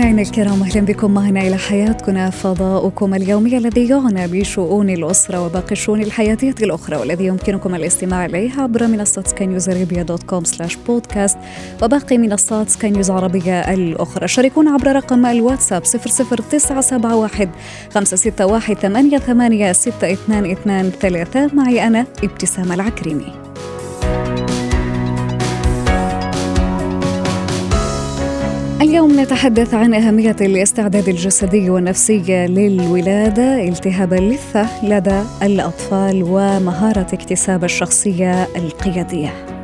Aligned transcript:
مستمعينا 0.00 0.22
الكرام 0.22 0.62
أهلا 0.62 0.80
بكم 0.80 1.14
معنا 1.14 1.40
إلى 1.40 1.56
حياتكم 1.56 2.30
فضاؤكم 2.30 3.14
اليومي 3.14 3.56
الذي 3.56 3.88
يعنى 3.88 4.26
بشؤون 4.26 4.90
الأسرة 4.90 5.46
وباقي 5.46 5.72
الشؤون 5.72 6.02
الحياتية 6.02 6.54
الأخرى 6.62 6.96
والذي 6.96 7.26
يمكنكم 7.26 7.74
الاستماع 7.74 8.24
اليه 8.24 8.60
عبر 8.60 8.86
منصة 8.86 9.22
سكاي 9.26 9.46
نيوز 9.46 9.70
dot 9.70 10.22
com 10.22 10.44
slash 10.44 10.76
podcast 10.76 11.38
وباقي 11.82 12.18
منصات 12.18 12.68
سكاي 12.68 12.90
نيوز 12.90 13.10
عربيه 13.10 13.74
الأخرى. 13.74 14.28
شاركونا 14.28 14.70
عبر 14.70 14.96
رقم 14.96 15.26
الواتساب 15.26 15.82
00971 15.84 17.48
561 17.94 18.74
88 18.74 19.72
622 19.72 21.50
معي 21.54 21.86
أنا 21.86 22.06
ابتسام 22.24 22.72
العكريمي 22.72 23.32
اليوم 28.90 29.20
نتحدث 29.20 29.74
عن 29.74 29.94
أهمية 29.94 30.36
الاستعداد 30.40 31.08
الجسدي 31.08 31.70
والنفسي 31.70 32.46
للولادة 32.46 33.68
التهاب 33.68 34.12
اللثة 34.12 34.84
لدى 34.84 35.22
الأطفال 35.42 36.22
ومهارة 36.22 37.06
اكتساب 37.12 37.64
الشخصية 37.64 38.44
القيادية. 38.56 39.59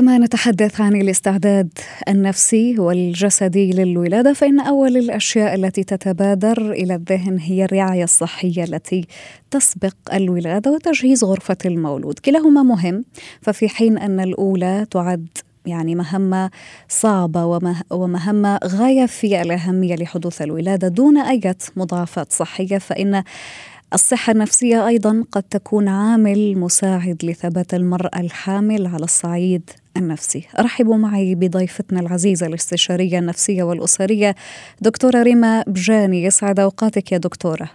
عندما 0.00 0.18
نتحدث 0.18 0.80
عن 0.80 1.00
الاستعداد 1.00 1.78
النفسي 2.08 2.78
والجسدي 2.78 3.70
للولادة 3.70 4.32
فإن 4.32 4.60
أول 4.60 4.96
الأشياء 4.96 5.54
التي 5.54 5.84
تتبادر 5.84 6.72
إلى 6.72 6.94
الذهن 6.94 7.38
هي 7.38 7.64
الرعاية 7.64 8.04
الصحية 8.04 8.64
التي 8.64 9.06
تسبق 9.50 9.94
الولادة 10.12 10.70
وتجهيز 10.70 11.24
غرفة 11.24 11.56
المولود، 11.66 12.18
كلاهما 12.18 12.62
مهم 12.62 13.04
ففي 13.42 13.68
حين 13.68 13.98
أن 13.98 14.20
الأولى 14.20 14.86
تعد 14.90 15.28
يعني 15.66 15.94
مهمة 15.94 16.50
صعبة 16.88 17.60
ومهمة 17.90 18.58
غاية 18.64 19.06
في 19.06 19.42
الأهمية 19.42 19.94
لحدوث 19.96 20.42
الولادة 20.42 20.88
دون 20.88 21.18
أي 21.18 21.54
مضاعفات 21.76 22.32
صحية 22.32 22.78
فإن 22.78 23.22
الصحة 23.92 24.30
النفسية 24.32 24.86
أيضا 24.86 25.24
قد 25.32 25.42
تكون 25.42 25.88
عامل 25.88 26.58
مساعد 26.58 27.24
لثبات 27.24 27.74
المرأة 27.74 28.20
الحامل 28.20 28.86
على 28.86 29.04
الصعيد 29.04 29.70
النفسي. 29.96 30.46
رحبوا 30.60 30.96
معي 30.96 31.34
بضيفتنا 31.34 32.00
العزيزة 32.00 32.46
الاستشارية 32.46 33.18
النفسية 33.18 33.62
والأسرية 33.62 34.34
دكتورة 34.80 35.22
ريما 35.22 35.64
بجاني. 35.66 36.24
يسعد 36.24 36.60
أوقاتك 36.60 37.12
يا 37.12 37.18
دكتورة. 37.18 37.70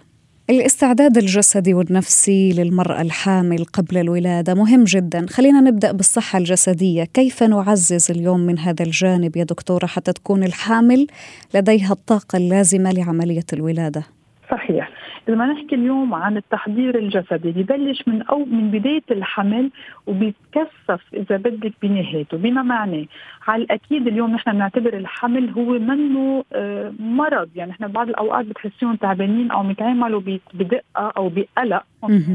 الاستعداد 0.50 1.16
الجسدي 1.16 1.74
والنفسي 1.74 2.52
للمرأة 2.52 3.02
الحامل 3.02 3.64
قبل 3.64 3.98
الولادة 3.98 4.54
مهم 4.54 4.84
جدا. 4.84 5.26
خلينا 5.28 5.60
نبدأ 5.60 5.92
بالصحة 5.92 6.38
الجسدية. 6.38 7.04
كيف 7.04 7.42
نعزز 7.42 8.10
اليوم 8.10 8.40
من 8.40 8.58
هذا 8.58 8.84
الجانب 8.84 9.36
يا 9.36 9.44
دكتورة 9.44 9.86
حتى 9.86 10.12
تكون 10.12 10.44
الحامل 10.44 11.06
لديها 11.54 11.92
الطاقة 11.92 12.36
اللازمة 12.36 12.92
لعملية 12.92 13.46
الولادة؟ 13.52 14.02
صحيح. 14.50 14.85
إذا 15.28 15.36
ما 15.36 15.46
نحكي 15.46 15.74
اليوم 15.74 16.14
عن 16.14 16.36
التحضير 16.36 16.98
الجسدي 16.98 17.50
ببلش 17.50 18.08
من 18.08 18.22
أو 18.22 18.44
من 18.44 18.70
بداية 18.70 19.02
الحمل 19.10 19.70
وبيتكثف 20.06 21.00
إذا 21.14 21.36
بدك 21.36 21.72
بنهايته. 21.82 22.36
بما 22.36 22.62
معناه 22.62 23.04
على 23.48 23.62
الأكيد 23.62 24.06
اليوم 24.06 24.34
نحن 24.34 24.52
بنعتبر 24.52 24.96
الحمل 24.96 25.50
هو 25.50 25.78
منه 25.78 26.44
آه، 26.52 26.92
مرض. 26.98 27.48
يعني 27.54 27.70
نحن 27.70 27.88
بعض 27.88 28.08
الأوقات 28.08 28.46
بتحسيهم 28.46 28.96
تعبانين 28.96 29.50
أو 29.50 29.62
متعاملوا 29.62 30.20
بدقة 30.54 31.12
أو 31.16 31.28
بقلق. 31.28 31.82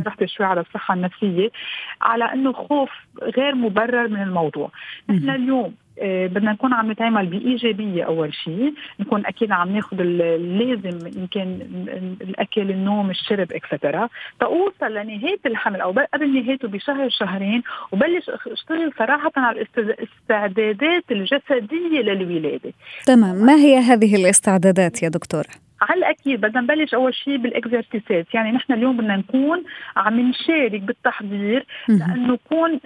رحت 0.07 0.23
شوي 0.25 0.45
على 0.45 0.61
الصحة 0.61 0.93
النفسية 0.93 1.49
على 2.01 2.23
أنه 2.23 2.53
خوف 2.53 2.89
غير 3.37 3.55
مبرر 3.55 4.07
من 4.07 4.21
الموضوع. 4.21 4.71
نحن 5.09 5.29
اليوم 5.29 5.73
بدنا 6.03 6.51
نكون 6.51 6.73
عم 6.73 6.91
نتعامل 6.91 7.25
بإيجابية 7.25 8.03
أول 8.03 8.33
شيء 8.33 8.73
نكون 8.99 9.25
أكيد 9.25 9.51
عم 9.51 9.75
ناخذ 9.75 9.99
اللازم 9.99 11.07
يمكن 11.17 11.59
الأكل 12.21 12.71
النوم 12.71 13.09
الشرب 13.09 13.53
اكسترا 13.53 14.09
توصل 14.39 14.93
لنهاية 14.93 15.39
الحمل 15.45 15.81
أو 15.81 15.91
قبل 16.13 16.33
نهايته 16.33 16.67
بشهر 16.67 17.09
شهرين 17.09 17.63
وبلش 17.91 18.29
أشتغل 18.29 18.91
صراحة 18.99 19.31
على 19.37 19.65
الاستعدادات 19.77 21.03
الجسدية 21.11 22.01
للولادة. 22.01 22.73
تمام. 23.05 23.35
ما 23.35 23.55
هي 23.55 23.77
هذه 23.77 24.15
الاستعدادات 24.15 25.03
يا 25.03 25.09
دكتورة؟ 25.09 25.70
على 25.81 25.99
الاكيد 25.99 26.41
بدنا 26.41 26.61
نبلش 26.61 26.93
أول 26.93 27.15
شيء 27.15 27.37
بالاكزرسيسات 27.37 28.33
يعني 28.33 28.51
نحن 28.51 28.73
اليوم 28.73 28.97
بدنا 28.97 29.15
نكون 29.15 29.63
عم 29.97 30.19
نشارك 30.19 30.81
بالتحضير 30.81 31.65
لأنه 31.87 32.33
نكون 32.33 32.79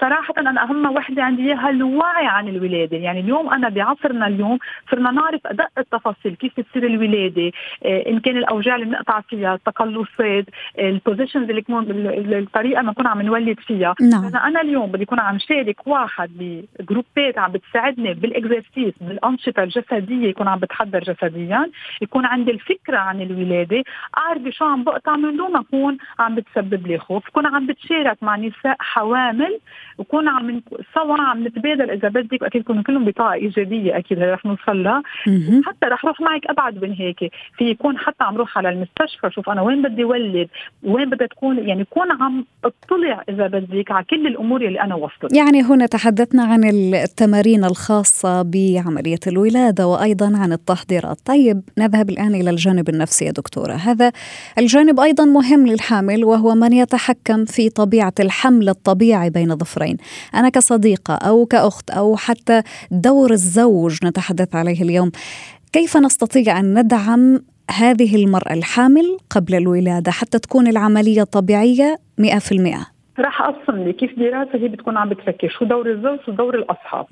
صراحة 0.00 0.34
أنا 0.38 0.62
أهم 0.62 0.96
وحدة 0.96 1.22
عندي 1.22 1.42
إياها 1.42 1.70
الوعي 1.70 2.26
عن 2.26 2.48
الولادة. 2.48 2.96
يعني 2.96 3.20
اليوم 3.20 3.52
أنا 3.52 3.68
بعصرنا 3.68 4.26
اليوم 4.26 4.58
صرنا 4.90 5.10
نعرف 5.10 5.40
أدق 5.46 5.68
التفاصيل 5.78 6.34
كيف 6.34 6.52
بتصير 6.60 6.86
الولادة 6.86 7.52
آه، 7.84 8.04
إن 8.08 8.20
كان 8.20 8.36
الأوجاع 8.36 8.74
اللي 8.74 8.86
بنقطع 8.86 9.20
فيها 9.20 9.54
التقلصات 9.54 10.44
ال 10.78 10.85
positions 10.85 11.50
اللي 11.50 11.62
كمان 11.62 11.86
الطريقة 11.88 12.80
اللي 12.80 12.90
بنكون 12.90 13.06
عم 13.06 13.22
نولد 13.22 13.60
فيها. 13.60 13.94
نعم. 14.12 14.24
أنا 14.24 14.46
أنا 14.46 14.60
اليوم 14.60 14.86
بدي 14.92 15.04
أكون 15.04 15.20
عم 15.20 15.38
شارك 15.38 15.86
واحد 15.86 16.30
بجروبات 16.38 17.38
عم 17.38 17.52
بتساعدني 17.52 18.14
بال 18.14 18.30
exercise 18.30 18.94
بالأنشطة 19.00 19.62
الجسدية 19.62 20.28
يكون 20.28 20.48
عم 20.48 20.58
بتحضر 20.58 20.98
جسديا 20.98 21.70
يكون 22.02 22.26
عندي 22.32 22.50
الفكرة 22.50 22.96
عن 22.96 23.20
الولادة 23.22 23.82
اعرف 24.18 24.42
شو 24.50 24.64
عم 24.64 24.84
بقطع 24.84 25.16
من 25.16 25.36
دون 25.36 25.52
ما 25.52 25.60
أكون 25.60 25.96
عم 26.18 26.34
بتسبب 26.34 26.86
لي 26.86 26.98
خوف. 26.98 27.28
كون 27.28 27.46
عم 27.46 27.66
بتشارك 27.66 28.22
مع 28.22 28.36
نساء 28.36 28.76
حوامل. 28.78 29.58
وكون 29.98 30.28
عم 30.28 30.62
سوا 30.94 31.16
عم 31.20 31.46
نتبادل 31.46 31.90
إذا 31.90 32.08
بدك 32.08 32.42
وأكيد 32.42 32.60
يكونوا 32.60 32.82
كلهم 32.82 33.04
بطاقة 33.04 33.32
إيجابية 33.32 33.98
أكيد 33.98 34.18
رح 34.18 34.46
نوصل 34.46 34.82
لها. 34.82 35.02
حتى 35.64 35.86
رح 35.86 36.04
روح 36.04 36.20
معك 36.20 36.46
أبعد 36.46 36.84
من 36.84 36.92
هيك. 36.92 37.18
في 37.56 37.64
يكون 37.70 37.98
حتى 37.98 38.24
عم 38.24 38.36
روح 38.36 38.58
على 38.58 38.68
المستشفى. 38.68 39.30
شوف 39.30 39.50
أنا 39.50 39.62
وين 39.62 39.82
بدي 39.82 40.04
ولد؟ 40.04 40.48
وين 40.82 41.10
بدها 41.10 41.26
تكون؟ 41.26 41.68
يعني 41.68 41.84
كون 41.84 42.12
عم 42.12 42.44
اطلع 42.64 43.22
إذا 43.28 43.46
بدك 43.46 43.90
على 43.90 44.04
كل 44.10 44.26
الأمور 44.26 44.60
اللي 44.62 44.80
أنا 44.80 44.94
وصلت. 44.94 45.36
يعني 45.36 45.62
هنا 45.62 45.86
تحدثنا 45.86 46.44
عن 46.44 46.64
التمارين 46.94 47.64
الخاصة 47.64 48.42
بعملية 48.42 49.22
الولادة 49.26 49.86
وأيضا 49.86 50.32
عن 50.42 50.52
التحضيرات. 50.52 51.20
طيب 51.26 51.62
نذهب 51.78 52.10
الان 52.10 52.21
الآن 52.22 52.40
إلى 52.40 52.50
الجانب 52.50 52.88
النفسي 52.88 53.24
يا 53.24 53.30
دكتورة 53.30 53.72
هذا 53.72 54.12
الجانب 54.58 55.00
أيضا 55.00 55.24
مهم 55.24 55.66
للحامل 55.66 56.24
وهو 56.24 56.54
من 56.54 56.72
يتحكم 56.72 57.44
في 57.44 57.68
طبيعة 57.68 58.12
الحمل 58.20 58.68
الطبيعي 58.68 59.30
بين 59.30 59.56
ظفرين 59.56 59.96
أنا 60.34 60.48
كصديقة 60.48 61.14
أو 61.14 61.46
كأخت 61.46 61.90
أو 61.90 62.16
حتى 62.16 62.62
دور 62.90 63.32
الزوج 63.32 63.98
نتحدث 64.04 64.54
عليه 64.54 64.82
اليوم 64.82 65.10
كيف 65.72 65.96
نستطيع 65.96 66.60
أن 66.60 66.78
ندعم 66.78 67.40
هذه 67.70 68.16
المرأة 68.16 68.52
الحامل 68.52 69.18
قبل 69.30 69.54
الولادة 69.54 70.12
حتى 70.12 70.38
تكون 70.38 70.66
العملية 70.66 71.22
طبيعية 71.22 71.98
100%؟ 72.20 72.92
راح 73.22 73.42
اقسم 73.42 73.84
لي 73.84 73.92
كيف 73.92 74.18
دراسة 74.18 74.58
هي 74.58 74.68
بتكون 74.68 74.96
عم 74.96 75.08
بتفكر 75.08 75.48
شو 75.48 75.64
دور 75.64 75.90
الزوج 75.90 76.18
شو 76.26 76.32
دور 76.32 76.54
الأصحاب. 76.54 77.06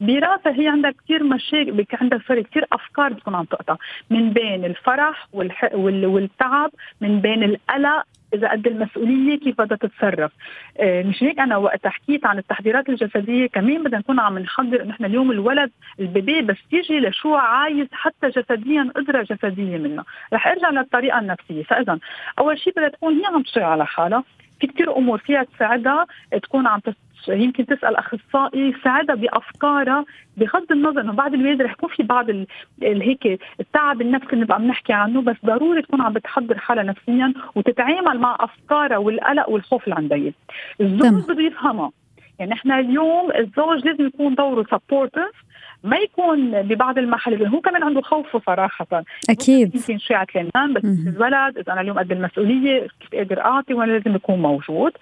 دراسة 0.00 0.50
هي 0.50 0.68
عندها 0.68 0.90
كثير 0.90 1.24
مشاكل 1.24 1.84
عندها 2.00 2.18
سوري 2.28 2.42
كثير 2.42 2.66
أفكار 2.72 3.12
بتكون 3.12 3.34
عم 3.34 3.44
تقطع. 3.44 3.76
من 4.10 4.30
بين 4.30 4.64
الفرح 4.64 5.28
والح... 5.32 5.70
وال... 5.74 6.06
والتعب 6.06 6.70
من 7.00 7.20
بين 7.20 7.42
القلق 7.42 8.02
إذا 8.34 8.48
قد 8.50 8.66
المسؤولية 8.66 9.38
كيف 9.38 9.60
بدها 9.60 9.76
تتصرف. 9.76 10.32
آه 10.80 11.02
مش 11.02 11.22
هيك 11.22 11.38
أنا 11.38 11.56
وقت 11.56 11.86
حكيت 11.86 12.26
عن 12.26 12.38
التحضيرات 12.38 12.88
الجسدية 12.88 13.46
كمان 13.46 13.82
بدنا 13.82 13.98
نكون 13.98 14.20
عم 14.20 14.38
نحضر 14.38 14.84
نحن 14.84 15.04
اليوم 15.04 15.30
الولد 15.30 15.70
البيبي 16.00 16.42
بس 16.42 16.56
يجي 16.72 17.00
لشو 17.00 17.34
عايز 17.34 17.86
حتى 17.92 18.28
جسديا 18.28 18.90
قدرة 18.96 19.22
جسدية 19.22 19.78
منه. 19.78 20.04
رح 20.32 20.46
أرجع 20.46 20.70
للطريقة 20.70 21.18
النفسية. 21.18 21.62
فاذا 21.62 21.98
أول 22.38 22.58
شيء 22.58 22.72
بدها 22.76 22.88
تكون 22.88 23.14
هي 23.14 23.26
عم 23.26 23.42
تشتغل 23.42 23.64
على 23.64 23.86
حالها. 23.86 24.24
في 24.60 24.66
كثير 24.66 24.96
أمور 24.96 25.18
فيها 25.18 25.42
تساعدها 25.42 26.06
تكون 26.42 26.66
عم 26.66 26.80
يمكن 27.28 27.66
تسأل 27.66 27.96
أخصائي 27.96 28.60
يساعدها 28.60 29.14
بأفكارها 29.14 30.04
بغض 30.36 30.72
النظر 30.72 31.00
إنه 31.00 31.12
بعد 31.12 31.34
الولاده 31.34 31.64
رح 31.64 31.72
يكون 31.72 31.88
في 31.88 32.02
بعض 32.02 32.26
هيك 32.82 33.40
التعب 33.60 34.00
النفسي 34.00 34.32
اللي 34.32 34.46
عم 34.50 34.66
نحكي 34.66 34.92
عنه 34.92 35.22
بس 35.22 35.36
ضروري 35.44 35.82
تكون 35.82 36.00
عم 36.00 36.12
بتحضر 36.12 36.58
حالها 36.58 36.82
نفسيا 36.84 37.32
وتتعامل 37.54 38.18
مع 38.18 38.36
أفكارها 38.40 38.96
والقلق 38.96 39.48
والخوف 39.48 39.84
اللي 39.84 39.94
عندها. 39.94 40.32
الزوج 40.80 41.24
بده 41.28 41.42
يفهمها. 41.42 41.90
يعني 42.38 42.52
إحنا 42.52 42.78
اليوم 42.78 43.32
الزوج 43.32 43.86
لازم 43.86 44.06
يكون 44.06 44.34
دوره 44.34 44.66
سبورتيف 44.70 45.45
ما 45.86 45.96
يكون 45.96 46.62
ببعض 46.62 46.98
المحلات 46.98 47.40
هو 47.48 47.60
كمان 47.60 47.82
عنده 47.82 48.00
خوفه 48.00 48.40
صراحة 48.46 49.04
أكيد. 49.30 49.74
يمكن 49.74 49.98
شيعة 49.98 50.26
لبنان 50.34 50.72
بس. 50.72 50.84
الولد 50.84 51.58
إذا 51.58 51.72
أنا 51.72 51.80
اليوم 51.80 51.98
قد 51.98 52.12
المسؤولية 52.12 52.86
كيف 53.00 53.14
قادر 53.14 53.40
أعطي 53.40 53.74
وأنا 53.74 53.92
لازم 53.92 54.14
يكون 54.14 54.42
موجود. 54.42 54.92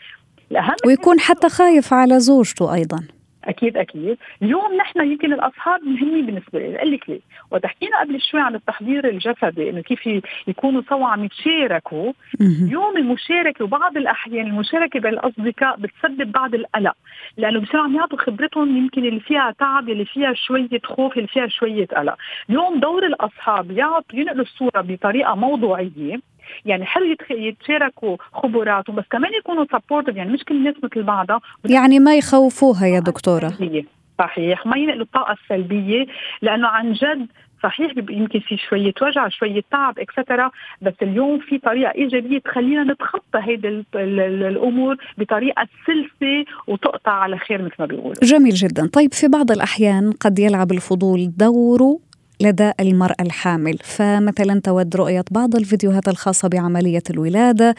الأهم 0.50 0.74
ويكون 0.86 1.20
حتى 1.20 1.48
خايف 1.48 1.92
على 1.92 2.20
زوجته 2.20 2.74
أيضا. 2.74 3.04
أكيد 3.44 3.76
أكيد. 3.76 4.18
اليوم 4.42 4.74
نحن 4.76 5.00
يمكن 5.10 5.32
الأصحاب 5.32 5.84
مهمين 5.84 6.26
بالنسبة 6.26 6.58
لي 6.58 6.76
أقول 6.78 6.92
لك 6.92 7.08
ليه؟ 7.10 7.20
وقت 7.50 7.66
حكينا 7.66 8.00
قبل 8.00 8.20
شوي 8.20 8.40
عن 8.40 8.54
التحضير 8.54 9.08
الجسدي 9.08 9.70
إنه 9.70 9.80
كيف 9.80 10.06
يكونوا 10.46 10.82
سوا 10.88 11.06
عم 11.06 11.24
يتشاركوا. 11.24 12.12
اليوم 12.40 12.96
المشاركة 12.96 13.64
وبعض 13.64 13.96
الأحيان 13.96 14.46
المشاركة 14.46 15.00
بين 15.00 15.12
الأصدقاء 15.12 15.76
بتسبب 15.76 16.32
بعض 16.32 16.54
القلق 16.54 16.94
لأنه 17.36 17.60
بصيروا 17.60 17.84
عم 17.84 17.94
يعطوا 17.96 18.18
خبرتهم 18.18 18.76
يمكن 18.76 19.04
اللي 19.04 19.20
فيها 19.20 19.54
تعب 19.58 19.88
اللي 19.88 20.04
فيها 20.04 20.32
شوية 20.34 20.80
خوف 20.84 21.16
اللي 21.16 21.28
فيها 21.28 21.46
شوية 21.48 21.86
قلق. 21.86 22.16
اليوم 22.50 22.80
دور 22.80 23.06
الأصحاب 23.06 23.70
يعطوا 23.70 24.18
ينقلوا 24.18 24.44
الصورة 24.44 24.80
بطريقة 24.80 25.34
موضوعية. 25.34 26.20
يعني 26.64 26.84
حلو 26.86 27.16
يتشاركوا 27.30 28.16
خبراتهم 28.32 28.96
بس 28.96 29.04
كمان 29.10 29.30
يكونوا 29.34 29.64
سبورتيف 29.72 30.16
يعني 30.16 30.32
مش 30.32 30.44
كل 30.44 30.54
الناس 30.56 30.74
مثل 30.84 31.02
بعضها. 31.02 31.40
يعني 31.64 31.98
ما 31.98 32.16
يخوفوها 32.16 32.86
يا 32.86 33.00
السلبية. 33.46 33.84
صحيح. 34.18 34.66
ما 34.66 34.76
ينقلوا 34.76 35.04
الطاقة 35.04 35.32
السلبية 35.42 36.06
لأنه 36.42 36.68
عن 36.68 36.92
جد 36.92 37.26
صحيح 37.62 37.92
يمكن 38.10 38.40
في 38.40 38.56
شوية 38.56 38.92
وجع 39.02 39.28
شوية 39.28 39.62
تعب 39.70 39.98
اكسترا 39.98 40.50
بس 40.82 40.92
اليوم 41.02 41.38
في 41.38 41.58
طريقة 41.58 41.92
إيجابية 41.94 42.38
تخلينا 42.38 42.84
نتخطى 42.92 43.38
هيدي 43.42 43.68
ال- 43.68 43.84
ال- 43.94 44.20
ال- 44.20 44.42
الأمور 44.42 44.96
بطريقة 45.18 45.66
سلسة 45.86 46.44
وتقطع 46.66 47.12
على 47.12 47.38
خير 47.38 47.62
مثل 47.62 47.74
ما 47.78 47.86
بيقولوا. 47.86 48.14
جميل 48.22 48.54
جدا. 48.54 48.86
طيب 48.92 49.14
في 49.14 49.28
بعض 49.28 49.50
الأحيان 49.50 50.12
قد 50.12 50.38
يلعب 50.38 50.72
الفضول 50.72 51.30
دوره 51.36 51.98
لدى 52.44 52.72
المرأة 52.80 53.16
الحامل 53.20 53.78
فمثلا 53.84 54.60
تود 54.60 54.96
رؤية 54.96 55.24
بعض 55.30 55.56
الفيديوهات 55.56 56.08
الخاصة 56.08 56.48
بعملية 56.48 57.02
الولادة 57.10 57.74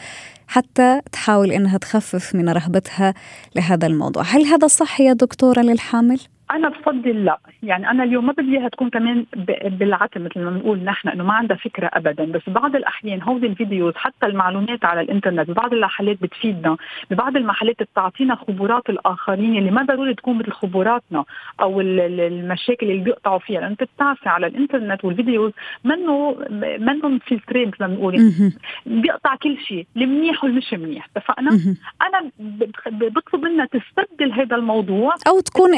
حتى 0.46 1.00
تحاول 1.12 1.52
إنها 1.52 1.78
تخفف 1.78 2.34
من 2.34 2.48
رهبتها 2.48 3.14
لهذا 3.56 3.86
الموضوع 3.86 4.22
هل 4.22 4.44
هذا 4.44 4.66
صح 4.66 5.00
يا 5.00 5.12
دكتورة 5.12 5.60
للحامل؟ 5.60 6.20
أنا 6.50 6.68
بفضل 6.68 7.24
لا. 7.24 7.38
يعني 7.62 7.90
أنا 7.90 8.04
اليوم 8.04 8.26
ما 8.26 8.32
بدي 8.32 8.58
إياها 8.58 8.68
تكون 8.68 8.90
كمان 8.90 9.26
بالعتم 9.66 10.24
مثل 10.24 10.40
ما 10.40 10.50
بنقول 10.50 10.78
نحن 10.78 11.08
إنه 11.08 11.24
ما 11.24 11.32
عندها 11.34 11.56
فكرة 11.56 11.90
ابدا. 11.92 12.24
بس 12.24 12.42
بعض 12.46 12.76
الأحيان 12.76 13.22
هودي 13.22 13.46
ال 13.46 13.53
videos 13.53 13.94
حتى 13.96 14.26
المعلومات 14.26 14.84
على 14.84 15.00
الإنترنت 15.00 15.50
ببعض 15.50 15.72
المحلات 15.72 16.22
بتفيدنا. 16.22 16.76
ببعض 17.10 17.36
المحلات 17.36 17.82
بتعطينا 17.82 18.34
خبرات 18.34 18.90
الآخرين 18.90 19.56
اللي 19.56 19.70
ما 19.70 19.82
ضروري 19.82 20.14
تكون 20.14 20.38
مثل 20.38 20.50
خبراتنا 20.52 21.24
أو 21.60 21.80
ال- 21.80 22.00
ال- 22.00 22.20
المشاكل 22.20 22.90
اللي 22.90 23.04
بيقطعوا 23.04 23.38
فيها. 23.38 23.60
لأنه 23.60 23.76
بتعرفي 23.96 24.28
على 24.28 24.46
الإنترنت 24.46 25.04
وال 25.04 25.16
videos 25.16 25.52
منه 25.84 26.36
منهم 26.78 27.18
مفلترين 27.18 27.68
مثل 27.68 27.76
ما 27.80 27.86
بنقول. 27.86 28.32
بيقطع 28.86 29.34
كل 29.36 29.58
شيء. 29.58 29.86
المنيح 29.96 30.44
والمش 30.44 30.72
منيح. 30.74 31.08
اتفقنا. 31.16 31.50
أنا 32.02 32.30
بطلب 32.90 33.42
منها 33.44 33.66
تستبدل 33.66 34.32
هذا 34.32 34.56
الموضوع. 34.56 35.14
أو 35.28 35.40
تكون 35.40 35.74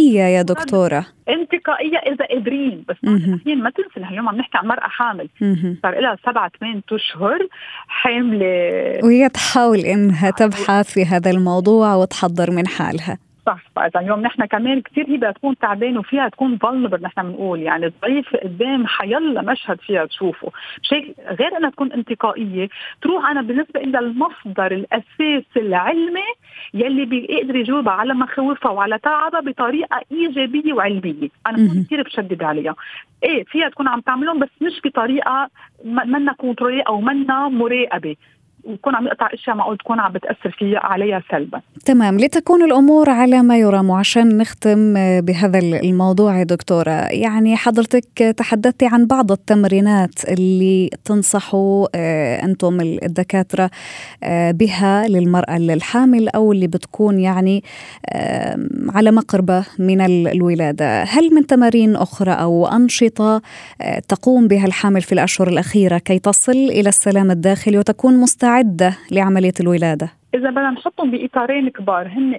انتقائية 0.00 0.36
يا 0.36 0.42
دكتورة. 0.42 1.06
انتقائية 1.28 1.96
إذا 1.96 2.24
قادرين 2.24 2.84
بس 2.88 2.96
ما 3.04 3.70
تنسى 3.70 4.00
نحن 4.00 4.12
اليوم 4.12 4.28
عم 4.28 4.36
نحكي 4.36 4.58
عن 4.58 4.66
مرأة 4.66 4.88
حامل. 4.88 5.28
صار 5.82 6.00
لها 6.00 6.16
سبعة 6.26 6.50
ثمان 6.60 6.82
أشهر 6.92 7.48
حاملة. 7.88 9.00
وهي 9.04 9.28
تحاول 9.28 9.78
إنها 9.78 10.30
تبحث 10.30 10.92
في 10.92 11.04
هذا 11.04 11.30
الموضوع 11.30 11.94
وتحضر 11.94 12.50
من 12.50 12.66
حالها. 12.66 13.18
صح. 13.50 13.70
فإذا 13.76 14.00
اليوم 14.00 14.20
نحن 14.20 14.44
كمان 14.44 14.80
كثير 14.80 15.06
هي 15.08 15.16
بدها 15.16 15.30
تكون 15.32 15.58
تعبانة 15.58 16.00
وفيها 16.00 16.28
تكون 16.28 16.58
فولنبل 16.58 17.02
نحن 17.02 17.22
بنقول. 17.22 17.60
يعني 17.60 17.92
ضعيفه 18.02 18.38
قدام 18.38 18.86
حيلا 18.86 19.42
مشهد 19.42 19.80
فيها 19.80 20.04
تشوفه. 20.04 20.52
شيء 20.82 21.14
غير 21.30 21.56
إنها 21.56 21.70
تكون 21.70 21.92
انتقائية. 21.92 22.68
تروح 23.02 23.30
أنا 23.30 23.42
بالنسبة 23.42 23.80
لها 23.80 24.00
المصدر 24.00 24.72
الاساس 24.72 25.44
العلمي 25.56 26.28
يلي 26.74 27.04
بيقدر 27.04 27.56
يجاوبها 27.56 27.92
على 27.92 28.14
مخاوفها 28.14 28.72
وعلى 28.72 28.98
تعبها 28.98 29.40
بطريقة 29.40 30.00
إيجابية 30.12 30.72
وعلمية. 30.72 31.28
أنا. 31.46 31.56
بكون 31.56 31.84
كثير 31.84 32.02
بشدد 32.02 32.42
عليها. 32.42 32.74
إيه 33.22 33.44
فيها 33.44 33.68
تكون 33.68 33.88
عم 33.88 34.00
تعملهم 34.00 34.38
بس 34.38 34.48
مش 34.60 34.80
بطريقة 34.84 35.48
منا 35.84 36.32
كنترولي 36.32 36.80
أو 36.80 37.00
منا 37.00 37.48
مراقبة. 37.48 38.16
وتكون 38.64 38.94
عم 38.94 39.06
يقطع 39.06 39.28
أشياء 39.34 39.56
معقول 39.56 39.76
تكون 39.78 40.00
عم 40.00 40.12
بتأثر 40.12 40.50
فيها 40.58 40.78
عليها 40.78 41.22
سلبا. 41.30 41.60
تمام 41.84 42.18
لتكون 42.18 42.62
الأمور 42.62 43.10
على 43.10 43.42
ما 43.42 43.58
يرام 43.58 43.90
وعشان 43.90 44.38
نختم 44.38 44.96
آه، 44.96 45.20
بهذا 45.20 45.58
الموضوع 45.58 46.38
يا 46.38 46.44
دكتورة. 46.44 46.90
يعني 47.10 47.56
حضرتك 47.56 48.34
تحدثتي 48.36 48.86
عن 48.86 49.06
بعض 49.06 49.32
التمرينات 49.32 50.24
اللي 50.28 50.90
تنصحوا 51.04 51.86
آه، 51.94 52.44
أنتم 52.44 52.80
الدكاترة 52.80 53.70
آه، 54.24 54.50
بها 54.50 55.08
للمرأة 55.08 55.56
الحامل 55.56 56.28
أو 56.28 56.52
اللي 56.52 56.66
بتكون 56.66 57.20
يعني 57.20 57.62
على 58.88 59.10
مقربة 59.10 59.64
من 59.78 60.00
ال- 60.00 60.28
الولادة. 60.28 61.02
هل 61.02 61.34
من 61.34 61.46
تمارين 61.46 61.96
أخرى 61.96 62.30
أو 62.32 62.66
أنشطة 62.66 63.42
آه، 63.82 63.98
تقوم 64.08 64.48
بها 64.48 64.66
الحامل 64.66 65.02
في 65.02 65.12
الأشهر 65.12 65.48
الأخيرة 65.48 65.98
كي 65.98 66.18
تصل 66.18 66.52
إلى 66.52 66.88
السلام 66.88 67.30
الداخلي 67.30 67.78
وتكون 67.78 68.14
مستعدة 68.50 68.96
لعملية 69.10 69.52
الولادة. 69.60 70.19
إذا 70.34 70.50
بدنا 70.50 70.70
نحطهم 70.70 71.10
بإطارين 71.10 71.68
كبار 71.68 72.06
هن 72.06 72.36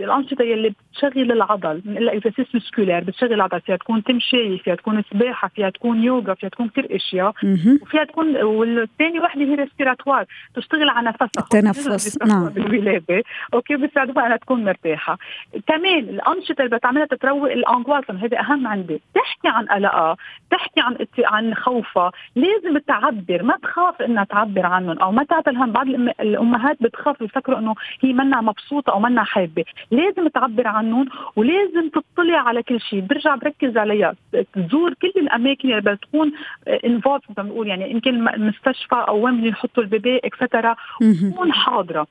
الأنشطة 0.00 0.42
يلي 0.42 0.74
بتشغل 0.92 1.32
العضل 1.32 1.80
بنقول 1.84 2.08
exercices 2.08 2.54
musculaires 2.54 3.04
بتشغل 3.04 3.32
العضل 3.32 3.60
فيها 3.60 3.76
تكون 3.76 4.04
تمشي 4.04 4.58
فيها 4.58 4.74
تكون 4.74 5.02
سباحة 5.10 5.48
فيها 5.48 5.70
تكون 5.70 6.02
يوغا 6.02 6.34
فيها 6.34 6.48
تكون 6.48 6.68
كثير 6.68 6.96
أشياء. 6.96 7.34
وفيها 7.82 8.04
تكون 8.04 8.36
والثاني 8.36 9.20
وحدة 9.20 9.42
هي 9.42 9.54
ريسبيراتوار 9.54 10.24
تشتغل 10.54 10.88
على 10.88 11.08
نفسها. 11.08 11.28
التنفس، 11.38 12.18
نعم. 12.26 12.48
بالولاده 12.48 13.22
أوكي 13.54 13.76
بيساعدوها 13.76 14.26
انها 14.26 14.36
تكون 14.36 14.64
مرتاحة. 14.64 15.18
كمان 15.66 15.98
الأنشطة 15.98 16.62
اللي 16.62 16.76
بتعملها 16.76 17.06
تتروق 17.06 17.52
الانغواس 17.52 18.10
هذا 18.10 18.40
أهم 18.40 18.66
عندي. 18.66 19.00
تحكي 19.14 19.48
عن 19.48 19.66
قلقها 19.66 20.16
تحكي 20.50 20.80
عن 20.80 20.96
عن 21.24 21.54
خوفها. 21.54 22.10
لازم 22.36 22.78
تعبر 22.78 23.42
ما 23.42 23.56
تخاف 23.62 24.02
إنها 24.02 24.24
تعبر 24.24 24.66
عنهم 24.66 24.98
أو 24.98 25.12
ما 25.12 25.24
تعطي 25.24 25.50
الهم 25.50 25.72
بعض 25.72 25.88
الأمهات 26.20 26.77
بتخاف 26.80 27.20
بيفكروا 27.20 27.58
إنه 27.58 27.74
هي 28.00 28.12
منا 28.12 28.40
مبسوطة 28.40 28.90
أو 28.92 29.00
منا 29.00 29.24
حابة. 29.24 29.64
لازم 29.90 30.28
تعبر 30.28 30.66
عنهم 30.66 31.08
ولازم 31.36 31.88
تطلع 31.88 32.38
على 32.38 32.62
كل 32.62 32.80
شيء. 32.80 33.00
برجع 33.00 33.34
بركز 33.34 33.76
عليها 33.76 34.14
تزور 34.54 34.94
كل 35.02 35.12
الأماكن 35.16 35.68
اللي 35.70 35.80
بدها 35.80 35.94
تكون 35.94 36.32
involved 36.84 37.20
مثل 37.30 37.34
ما 37.40 37.42
بنقول 37.44 37.66
يعني 37.68 37.90
يمكن 37.90 38.24
م- 38.24 38.46
مستشفى 38.48 39.04
أو 39.08 39.24
وين 39.26 39.44
يحطوا 39.44 39.82
ال 39.82 39.89
baby 39.89 40.16
et 40.24 40.36
cetera. 40.36 40.76
تكون 41.32 41.52
حاضرة. 41.52 42.06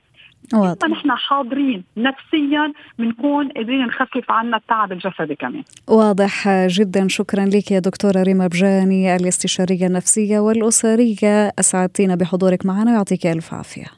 واضح. 0.54 0.88
نحن 0.88 1.10
حاضرين. 1.10 1.84
نفسيا 1.96 2.72
بنكون 2.98 3.48
قادرين 3.48 3.86
نخفف 3.86 4.30
عنا 4.30 4.56
التعب 4.56 4.92
الجسدي 4.92 5.34
كمان. 5.34 5.62
واضح 5.88 6.48
جدا. 6.66 7.08
شكرا 7.08 7.44
لك 7.44 7.70
يا 7.70 7.78
دكتورة 7.78 8.22
ريما 8.22 8.46
بجاني 8.46 9.16
الاستشارية 9.16 9.86
النفسية 9.86 10.38
والأسرية. 10.38 11.52
أسعدتينا 11.58 12.14
بحضورك 12.14 12.66
معنا 12.66 12.90
ويعطيك 12.92 13.26
ألف 13.26 13.54
عافية. 13.54 13.97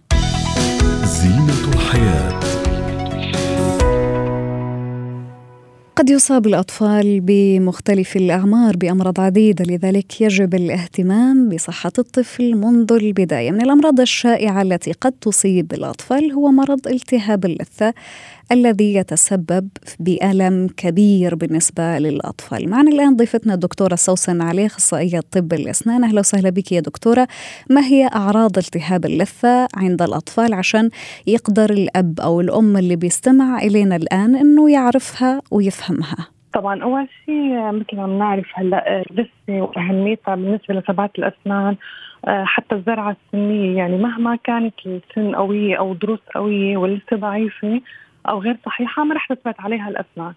زينة 1.92 2.30
الحياة. 2.30 2.40
قد 5.96 6.10
يصاب 6.10 6.46
الأطفال 6.46 7.20
بمختلف 7.20 8.16
الأعمار 8.16 8.76
بأمراض 8.76 9.20
عديدة 9.20 9.64
لذلك 9.64 10.20
يجب 10.20 10.54
الاهتمام 10.54 11.48
بصحة 11.48 11.92
الطفل 11.98 12.54
منذ 12.54 12.92
البداية. 12.92 13.50
من 13.50 13.62
الأمراض 13.62 14.00
الشائعة 14.00 14.62
التي 14.62 14.92
قد 14.92 15.12
تصيب 15.12 15.72
الأطفال 15.72 16.32
هو 16.32 16.50
مرض 16.50 16.88
التهاب 16.88 17.44
اللثة 17.44 17.94
الذي 18.52 18.94
يتسبب 18.94 19.68
بألم 20.00 20.68
كبير 20.76 21.34
بالنسبة 21.34 21.98
للأطفال. 21.98 22.70
معنا 22.70 22.90
الآن 22.90 23.16
ضيفتنا 23.16 23.54
الدكتورة 23.54 23.94
سوسن 23.94 24.42
علي 24.42 24.66
أخصائية 24.66 25.20
طب 25.32 25.52
الأسنان. 25.52 26.04
أهلا 26.04 26.18
وسهلا 26.20 26.50
بك 26.50 26.72
يا 26.72 26.80
دكتورة. 26.80 27.28
ما 27.70 27.80
هي 27.80 28.08
أعراض 28.14 28.58
التهاب 28.58 29.04
اللثة 29.04 29.68
عند 29.76 30.02
الأطفال 30.02 30.54
عشان 30.54 30.90
يقدر 31.26 31.70
الأب 31.70 32.20
أو 32.20 32.40
الأم 32.40 32.76
اللي 32.76 32.96
بيستمع 32.96 33.58
إلينا 33.58 33.96
الآن 33.96 34.36
أنه 34.36 34.70
يعرفها 34.70 35.40
ويفهمها؟ 35.50 36.26
طبعا 36.54 36.82
أول 36.82 37.08
شيء 37.26 37.72
مثل 37.72 37.96
ما 37.96 38.06
بنعرف 38.06 38.46
هلا 38.54 39.02
اللثة 39.10 39.62
وأهميتها 39.62 40.34
بالنسبة 40.34 40.74
لثبات 40.74 41.10
الأسنان 41.18 41.76
آه، 42.28 42.44
حتى 42.44 42.74
الزرعة 42.74 43.16
السنية. 43.26 43.76
يعني 43.76 43.96
مهما 43.96 44.38
كانت 44.44 44.74
السن 44.86 45.34
قوية 45.34 45.76
أو 45.76 45.92
ضروس 45.92 46.18
قوية 46.34 46.76
واللثة 46.76 47.16
ضعيفة 47.16 47.80
أو 48.28 48.38
غير 48.40 48.56
صحيحة 48.66 49.04
ما 49.04 49.14
رح 49.14 49.26
تثبت 49.26 49.60
عليها 49.60 49.88
الأسنان. 49.88 50.34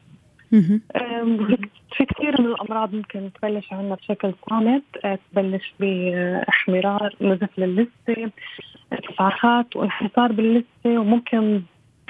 في 1.97 2.05
كثير 2.05 2.41
من 2.41 2.47
الأمراض 2.47 2.95
ممكن 2.95 3.29
تبلش 3.41 3.73
عندنا 3.73 3.95
بشكل 3.95 4.33
صامت 4.49 4.83
آه، 5.05 5.19
تبلش 5.31 5.73
باحمرار 5.79 7.15
نزف 7.21 7.49
للثه 7.59 8.31
تصعخات 9.09 9.75
وانحسار 9.75 10.31
باللثة 10.31 10.99
وممكن 10.99 11.61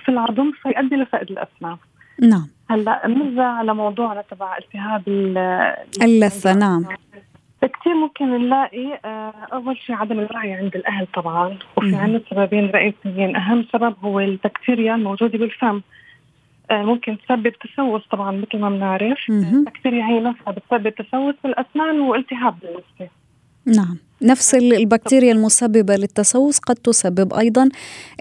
في 0.06 0.10
العظم 0.10 0.52
فيؤدي 0.52 0.96
لفقد 0.96 1.32
الأسنان. 1.32 1.78
نعم. 2.22 2.48
هلأ 2.70 3.08
بنرجع 3.08 3.62
لموضوعنا 3.62 4.24
تبع 4.32 4.58
التهاب 4.58 5.04
اللثة 6.02 6.54
نعم. 6.54 6.86
كثير 7.68 7.94
ممكن 7.94 8.26
نلاقي 8.26 9.00
آه، 9.06 9.34
أول 9.54 9.78
شيء 9.78 9.96
عدم 9.96 10.20
الوعي 10.20 10.54
عند 10.54 10.76
الأهل 10.76 11.08
طبعا. 11.14 11.58
وفي 11.78 11.96
عندنا 11.96 12.22
سببين 12.30 12.70
رئيسيين. 12.70 13.36
أهم 13.36 13.66
سبب 13.74 13.96
هو 14.04 14.20
البكتيريا 14.20 14.96
الموجودة 14.96 15.38
بالفم. 15.38 15.82
آه، 16.72 16.84
ممكن 16.84 17.18
تسبب 17.18 17.54
تسوس 17.54 18.08
طبعا 18.08 18.32
مثل 18.32 18.60
ما 18.60 18.70
بنعرف. 18.70 19.30
البكتيريا 19.30 20.04
هي 20.06 20.20
نفسها 20.20 20.52
بتسبب 20.52 20.90
تسوس 20.90 21.36
بالأسنان 21.44 22.00
والتهاب 22.02 22.56
باللثه 22.60 23.23
نعم. 23.66 23.98
نفس 24.22 24.56
البكتيريا 24.56 25.32
المسببة 25.32 25.96
للتسوس 25.96 26.60
قد 26.60 26.76
تسبب 26.76 27.34
أيضا 27.34 27.70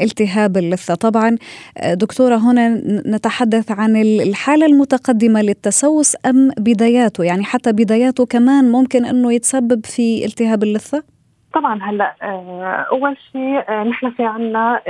التهاب 0.00 0.56
اللثة. 0.56 0.94
طبعا 0.94 1.36
آه، 1.78 1.94
دكتورة 1.94 2.36
هنا 2.36 2.82
نتحدث 3.06 3.70
عن 3.70 3.96
الحالة 3.96 4.66
المتقدمة 4.66 5.42
للتسوس 5.42 6.16
أم 6.26 6.50
بداياته؟ 6.58 7.24
يعني 7.24 7.44
حتى 7.44 7.72
بداياته 7.72 8.26
كمان 8.26 8.70
ممكن 8.70 9.04
أنه 9.04 9.32
يتسبب 9.32 9.86
في 9.86 10.24
التهاب 10.24 10.62
اللثة؟ 10.62 11.11
طبعا 11.54 11.82
هلا 11.82 12.14
آه، 12.22 12.86
أول 12.92 13.16
شيء 13.32 13.64
آه، 13.68 13.84
نحن 13.84 14.10
في 14.10 14.24
عنا 14.24 14.80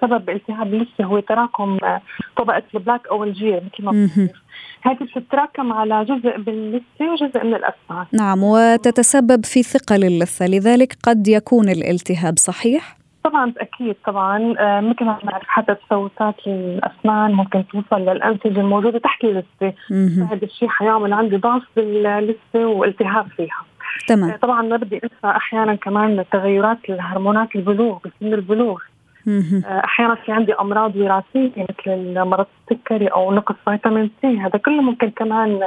سبب 0.00 0.30
التهاب 0.30 0.74
اللثه 0.74 1.04
هو 1.04 1.20
تراكم 1.20 1.78
طبقة 2.36 2.62
البلاك 2.74 3.06
أو 3.08 3.24
الجير 3.24 3.62
مثل 3.64 3.84
ما 3.84 4.08
هذه 4.82 4.98
بتتراكم 5.16 5.72
على 5.72 6.04
جزء 6.04 6.38
باللثه 6.38 7.12
وجزء 7.12 7.44
من 7.44 7.54
الأسنان. 7.54 8.06
نعم 8.12 8.42
وتتسبب 8.42 9.44
في 9.44 9.62
ثقل 9.62 10.04
اللثة 10.04 10.46
لذلك 10.46 10.96
قد 11.02 11.28
يكون 11.28 11.68
الالتهاب 11.68 12.38
صحيح؟ 12.38 12.96
طبعا 13.24 13.52
أكيد 13.58 13.96
طبعا 14.06 14.54
آه 14.58 14.80
مثل 14.80 15.04
ما 15.04 15.18
بنعرف 15.22 15.46
حتى 15.46 15.74
تسوسات 15.74 16.34
الأسنان 16.46 17.32
ممكن 17.32 17.64
توصل 17.72 18.00
للأنسجة 18.00 18.60
الموجودة 18.60 18.98
تحت 18.98 19.24
اللثة. 19.24 19.72
هذا 20.30 20.44
الشيء 20.44 20.68
حيعمل 20.68 21.12
عندي 21.12 21.36
ضعف 21.36 21.62
باللثة 21.76 22.66
والتهاب 22.66 23.26
فيها. 23.36 23.64
تمام. 24.06 24.30
آه 24.30 24.36
طبعا 24.36 24.62
ما 24.62 24.76
بدي 24.76 24.94
أنسى 24.96 25.14
أحيانا 25.24 25.74
كمان 25.74 26.24
تغيرات 26.32 26.78
الهرمونات 26.88 27.56
البلوغ 27.56 27.98
بسن 27.98 28.34
البلوغ. 28.34 28.78
آه، 29.28 29.82
أحيانا 29.84 30.14
في 30.14 30.32
عندي 30.32 30.54
أمراض 30.54 30.96
وراثية 30.96 31.50
مثل 31.56 32.20
مرض 32.24 32.46
السكري 32.70 33.06
أو 33.06 33.34
نقص 33.34 33.54
فيتامين 33.64 34.10
سي. 34.22 34.38
هذا 34.38 34.58
كله 34.64 34.82
ممكن 34.82 35.10
كمان 35.10 35.60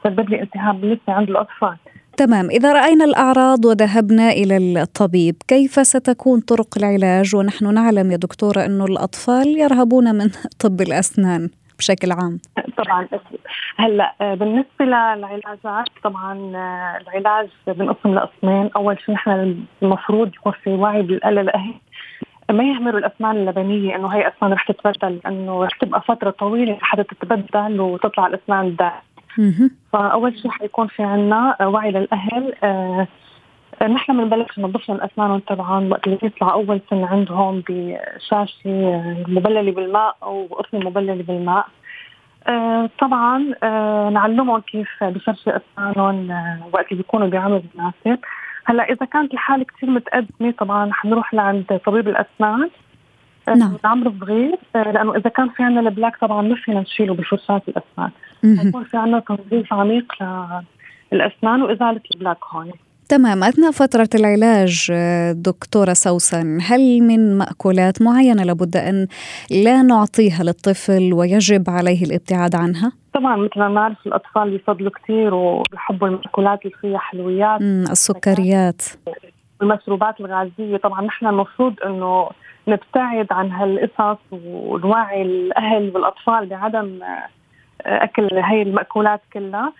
يسبب 0.00 0.30
لي 0.30 0.42
التهاب 0.42 0.80
بالنسبة 0.80 1.12
عند 1.12 1.30
الأطفال. 1.30 1.76
تمام. 2.16 2.50
إذا 2.50 2.72
رأينا 2.72 3.04
الأعراض 3.04 3.64
وذهبنا 3.64 4.30
إلى 4.30 4.82
الطبيب 4.82 5.36
كيف 5.48 5.86
ستكون 5.86 6.40
طرق 6.40 6.78
العلاج؟ 6.78 7.36
ونحن 7.36 7.74
نعلم 7.74 8.10
يا 8.10 8.16
دكتورة 8.16 8.64
أنه 8.66 8.84
الأطفال 8.84 9.46
يرهبون 9.58 10.14
من 10.14 10.30
طب 10.58 10.80
الأسنان. 10.80 11.48
بشكل 11.82 12.12
عام؟ 12.12 12.38
طبعا. 12.76 13.08
هلأ 13.76 14.14
آه، 14.20 14.34
بالنسبة 14.34 14.84
للعلاجات 14.84 15.88
طبعا 16.04 16.52
آه، 16.56 16.98
العلاج 17.02 17.48
بنقسم 17.66 18.14
لقسمين. 18.14 18.70
أول 18.76 19.00
شيء 19.00 19.14
نحن 19.14 19.56
المفروض 19.82 20.34
يكون 20.34 20.52
في 20.64 20.70
وعي 20.70 21.02
بالاهل 21.02 21.74
ما 22.50 22.64
يهملوا 22.64 22.98
الأسنان 22.98 23.36
اللبنية 23.36 23.96
إنه 23.96 24.08
هي 24.08 24.28
اسنان 24.28 24.52
رح 24.52 24.70
تتبدل 24.70 25.20
لأنه 25.24 25.64
رح 25.64 25.78
تبقى 25.78 26.00
فترة 26.00 26.30
طويلة 26.30 26.72
لحتى 26.72 27.02
تتبدل 27.02 27.80
وتطلع 27.80 28.26
الأسنان 28.26 28.66
الدائمه 28.66 29.70
فأول 29.92 30.38
شيء 30.38 30.50
حيكون 30.50 30.86
في 30.86 31.02
عنا 31.02 31.56
وعي 31.62 31.90
للأهل 31.90 32.54
آه 32.64 33.06
نحن 33.88 34.16
بنبلش 34.16 34.58
ننظف 34.58 34.88
لهم 34.88 35.00
أسنانهم 35.00 35.38
طبعا 35.38 35.88
وقت 35.88 36.06
اللي 36.06 36.18
يطلع 36.22 36.52
أول 36.52 36.80
سنه 36.90 37.06
عندهم 37.06 37.62
بشاشة 37.68 39.02
مبللة 39.28 39.72
بالماء 39.72 40.16
أو 40.22 40.46
قطن 40.50 40.84
مبللة 40.84 41.22
بالماء. 41.22 41.66
آه 42.46 42.90
طبعا 42.98 43.54
آه 43.62 44.10
نعلمهم 44.10 44.60
كيف 44.60 45.04
بفرشوا 45.04 45.52
أسنانهم 45.56 46.30
آه 46.30 46.58
وقت 46.72 46.92
اللي 46.92 47.02
بيكونوا 47.02 47.28
بعمر 47.28 47.62
مناسب 47.74 48.18
هلأ 48.64 48.92
إذا 48.92 49.06
كانت 49.06 49.32
الحالة 49.32 49.64
كثير 49.64 49.90
متقدمة 49.90 50.50
طبعا 50.58 50.92
حنروح 50.92 51.34
لعند 51.34 51.80
طبيب 51.86 52.08
الأسنان. 52.08 52.70
آه، 53.48 53.54
نعم. 53.54 53.76
عمر 53.84 54.12
صغير 54.20 54.54
آه، 54.76 54.92
لأنه 54.92 55.16
إذا 55.16 55.30
كان 55.30 55.48
في 55.48 55.62
عندنا 55.62 55.88
البلاك 55.88 56.16
طبعا 56.16 56.42
ما 56.42 56.54
فينا 56.54 56.80
نشيله 56.80 57.14
بفرشاه 57.14 57.62
الأسنان. 57.68 58.10
حيكون 58.58 58.84
في 58.84 58.96
عندنا 58.96 59.20
تنظيف 59.20 59.72
عميق 59.72 60.12
للأسنان 61.12 61.62
وإزالة 61.62 62.00
البلاك 62.14 62.38
هون. 62.50 62.72
تمام 63.12 63.44
أثناء 63.44 63.70
فترة 63.70 64.08
العلاج 64.14 64.92
دكتورة 65.32 65.92
سوسن 65.92 66.58
هل 66.62 67.00
من 67.00 67.38
مأكولات 67.38 68.02
معينة 68.02 68.42
لابد 68.42 68.76
أن 68.76 69.06
لا 69.64 69.82
نعطيها 69.82 70.42
للطفل 70.42 71.12
ويجب 71.12 71.64
عليه 71.68 72.04
الابتعاد 72.04 72.54
عنها؟ 72.54 72.92
طبعا 73.14 73.36
مثل 73.36 73.58
ما 73.58 73.68
نعرف 73.68 74.06
الأطفال 74.06 74.50
بيفضلوا 74.50 74.90
كثير 74.90 75.34
وبيحبوا 75.34 76.08
المأكولات 76.08 76.58
اللي 76.64 76.76
فيها 76.80 76.98
حلويات 76.98 77.60
السكريات. 77.62 78.82
المشروبات 79.62 80.20
الغازية. 80.20 80.76
طبعا 80.76 81.02
نحن 81.04 81.26
المفروض 81.26 81.74
إنه 81.86 82.28
نبتعد 82.68 83.26
عن 83.30 83.50
هالقصص 83.50 84.18
ونوعي 84.32 85.22
الأهل 85.22 85.92
والأطفال 85.94 86.46
بعدم 86.46 86.98
أكل 87.86 88.28
هي 88.32 88.62
المأكولات 88.62 89.20
كلها. 89.32 89.72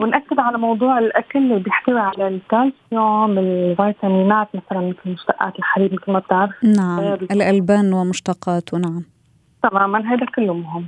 ونأكد 0.00 0.38
على 0.38 0.58
موضوع 0.58 0.98
الأكل 0.98 1.38
اللي 1.38 1.58
بيحتوي 1.58 2.00
على 2.00 2.28
الكالسيوم 2.28 3.38
الفيتامينات 3.38 4.48
مثلا 4.54 4.80
مثل 4.88 5.10
مشتقات 5.10 5.58
الحليب 5.58 5.92
مثل 5.92 6.12
ما 6.12 6.18
بتعرف. 6.18 6.64
نعم 6.64 6.98
الألبان 7.30 7.92
ومشتقاته 7.92 8.78
نعم. 8.78 9.02
تماما 9.62 10.14
هذا 10.14 10.26
كله 10.36 10.54
مهم 10.54 10.86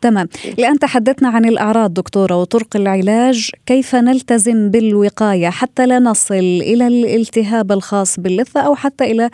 تمام. 0.00 0.28
الآن 0.58 0.78
تحدثنا 0.78 1.28
عن 1.28 1.44
الأعراض 1.44 1.94
دكتورة 1.94 2.36
وطرق 2.36 2.76
العلاج 2.76 3.50
كيف 3.66 3.94
نلتزم 3.94 4.70
بالوقاية 4.70 5.48
حتى 5.50 5.86
لا 5.86 5.98
نصل 5.98 6.34
إلى 6.34 6.86
الالتهاب 6.86 7.72
الخاص 7.72 8.20
باللثة 8.20 8.60
أو 8.60 8.74
حتى 8.74 9.04
إلى 9.04 9.30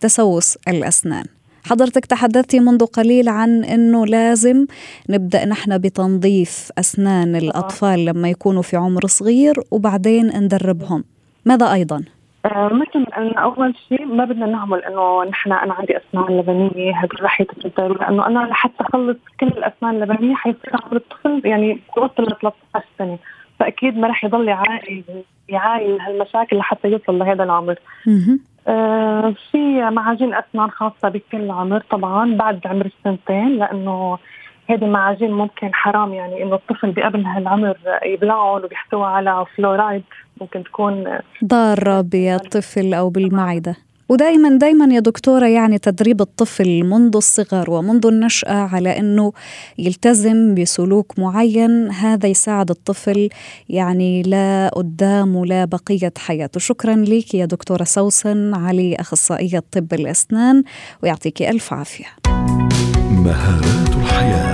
تسوس 0.00 0.58
الأسنان. 0.68 1.24
حضرتك 1.70 2.06
تحدثتي 2.06 2.60
منذ 2.60 2.86
قليل 2.86 3.28
عن 3.28 3.64
إنه 3.64 4.06
لازم 4.06 4.66
نبدأ 5.10 5.44
نحن 5.44 5.78
بتنظيف 5.78 6.70
أسنان 6.78 7.36
الأطفال 7.36 8.04
لما 8.04 8.28
يكونوا 8.30 8.62
في 8.62 8.76
عمر 8.76 9.06
صغير 9.06 9.54
وبعدين 9.70 10.26
ندربهم. 10.26 11.04
ماذا 11.44 11.72
أيضا؟ 11.72 12.04
آه 12.46 12.70
مثل 12.72 13.06
أن 13.16 13.34
أول 13.34 13.74
شيء 13.88 14.04
ما 14.06 14.24
بدنا 14.24 14.46
نعمل 14.46 14.84
إنه 14.84 15.24
نحن 15.24 15.52
أنا 15.52 15.74
عندي 15.74 15.96
أسنان 15.96 16.38
لبنية 16.38 16.92
هذا 16.96 17.08
رح 17.22 17.40
يتبدل 17.40 17.96
لأنه 18.00 18.26
أنا 18.26 18.38
لحتى 18.38 18.80
أخلص 18.80 19.16
كل 19.40 19.46
الأسنان 19.46 20.02
اللبنية 20.02 20.34
حيصير 20.34 20.70
عمر 20.84 20.96
الطفل 20.96 21.42
يعني 21.44 21.80
توصل 21.94 22.22
ل 22.22 22.36
13 22.40 22.86
سنة. 22.98 23.18
فأكيد 23.58 23.98
ما 23.98 24.08
رح 24.08 24.24
يضل 24.24 24.48
يعاني 24.48 25.04
يعاني 25.48 25.92
من 25.92 26.00
هالمشاكل 26.00 26.56
لحتى 26.56 26.88
يوصل 26.88 27.18
لهذا 27.18 27.44
العمر. 27.44 27.78
آه 28.68 29.34
في 29.50 29.90
معاجين 29.90 30.34
أسنان 30.34 30.70
خاصة 30.70 31.08
بكل 31.08 31.50
عمر 31.50 31.82
طبعا 31.90 32.36
بعد 32.36 32.66
عمر 32.66 32.86
السنتين 32.86 33.58
لأنه 33.58 34.18
هذه 34.70 34.84
المعاجين 34.84 35.30
ممكن 35.30 35.74
حرام 35.74 36.14
يعني 36.14 36.42
إنه 36.42 36.54
الطفل 36.54 36.92
بقبل 36.92 37.24
هالعمر 37.26 37.76
يبلعهم 38.04 38.64
وبيحتوي 38.64 39.04
على 39.06 39.46
فلورايد 39.56 40.02
ممكن 40.40 40.64
تكون 40.64 41.18
ضارة 41.44 42.00
بالطفل 42.00 42.94
أو 42.94 43.10
بالمعدة. 43.10 43.76
ودائما 44.08 44.58
دائما 44.58 44.94
يا 44.94 45.00
دكتورة 45.00 45.46
يعني 45.46 45.78
تدريب 45.78 46.20
الطفل 46.20 46.84
منذ 46.84 47.16
الصغر 47.16 47.70
ومنذ 47.70 48.06
النشأة 48.06 48.54
على 48.54 48.98
أنه 48.98 49.32
يلتزم 49.78 50.54
بسلوك 50.54 51.18
معين 51.18 51.90
هذا 51.90 52.26
يساعد 52.26 52.70
الطفل 52.70 53.28
يعني 53.68 54.22
لا 54.22 54.70
قدام 54.76 55.36
ولا 55.36 55.64
بقية 55.64 56.12
حياته. 56.18 56.60
شكرا 56.60 56.96
لك 56.96 57.34
يا 57.34 57.44
دكتورة 57.44 57.84
سوسن 57.84 58.54
علي 58.54 58.96
أخصائية 58.96 59.62
طب 59.72 59.92
الأسنان 59.92 60.62
ويعطيك 61.02 61.42
ألف 61.42 61.72
عافية. 61.72 62.06
مهارات 63.10 63.88
الحياة. 63.88 64.47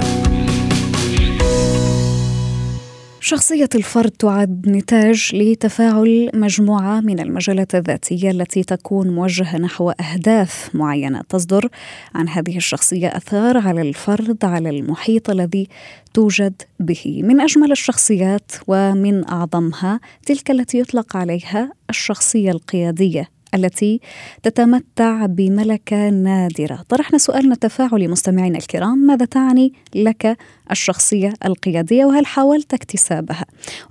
شخصية 3.27 3.69
الفرد 3.75 4.11
تعد 4.11 4.69
نتاج 4.69 5.31
لتفاعل 5.35 6.31
مجموعة 6.35 7.01
من 7.01 7.21
المجالات 7.21 7.75
الذاتية 7.75 8.31
التي 8.31 8.63
تكون 8.63 9.11
موجهة 9.11 9.59
نحو 9.59 9.91
أهداف 9.91 10.71
معينة. 10.75 11.23
تصدر 11.29 11.69
عن 12.15 12.29
هذه 12.29 12.57
الشخصية 12.57 13.09
أثار 13.09 13.59
على 13.59 13.83
الفرد 13.83 14.45
على 14.45 14.71
المحيط 14.71 15.31
الذي 15.31 15.69
توجد 16.15 16.63
به. 16.81 17.21
من 17.25 17.41
أجمل 17.41 17.73
الشخصيات 17.73 18.53
ومن 18.67 19.29
أعظمها 19.29 20.01
تلك 20.27 20.51
التي 20.51 20.79
يطلق 20.79 21.17
عليها 21.17 21.73
الشخصية 21.91 22.51
القيادية 22.51 23.29
التي 23.55 24.01
تتمتع 24.43 25.27
بملكة 25.27 26.11
نادرة. 26.11 26.85
طرحنا 26.89 27.19
سؤالنا 27.19 27.55
التفاعلي 27.55 28.09
مستمعينا 28.09 28.59
الكرام. 28.59 28.99
ماذا 28.99 29.25
تعني 29.25 29.73
لك 29.95 30.37
الشخصية 30.71 31.35
القيادية 31.45 32.05
وهل 32.05 32.27
حاولت 32.27 32.75
اكتسابها؟ 32.75 33.45